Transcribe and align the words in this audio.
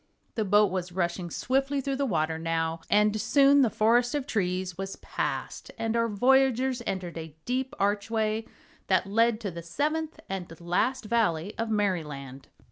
The 0.33 0.43
boat 0.43 0.71
was 0.71 0.91
rushing 0.91 1.29
swiftly 1.29 1.79
through 1.79 1.97
the 1.97 2.07
water, 2.07 2.39
now, 2.39 2.79
and 2.89 3.21
soon 3.21 3.61
the 3.61 3.69
forest 3.69 4.15
of 4.15 4.25
trees 4.25 4.75
was 4.75 4.95
passed 4.95 5.69
and 5.77 5.95
our 5.95 6.07
voyagers 6.07 6.81
entered 6.87 7.19
a 7.19 7.35
deep 7.45 7.75
archway 7.77 8.47
that 8.87 9.05
led 9.05 9.39
to 9.41 9.51
the 9.51 9.61
Seventh 9.61 10.19
and 10.27 10.59
last 10.59 11.05
Valley 11.05 11.53
of 11.59 11.69
Merryland. 11.69 12.47